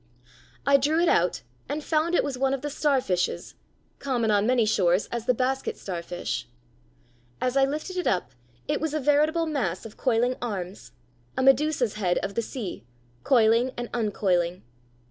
I 0.65 0.77
drew 0.77 0.99
it 0.99 1.07
out 1.07 1.43
and 1.69 1.83
found 1.83 2.15
it 2.15 2.23
was 2.23 2.35
one 2.35 2.55
of 2.55 2.63
the 2.63 2.71
starfishes, 2.71 3.53
common 3.99 4.31
on 4.31 4.47
many 4.47 4.65
shores 4.65 5.05
as 5.11 5.27
the 5.27 5.33
basket 5.35 5.77
starfish 5.77 6.45
(Fig. 6.45 7.39
47). 7.41 7.47
As 7.47 7.55
I 7.57 7.65
lifted 7.69 7.97
it 7.97 8.07
up 8.07 8.31
it 8.67 8.81
was 8.81 8.95
a 8.95 8.99
veritable 8.99 9.45
mass 9.45 9.85
of 9.85 9.97
coiling 9.97 10.37
arms, 10.41 10.93
a 11.37 11.43
Medusa's 11.43 11.93
head 12.01 12.17
of 12.23 12.33
the 12.33 12.41
sea, 12.41 12.83
coiling 13.23 13.73
and 13.77 13.91
uncoiling. 13.93 14.63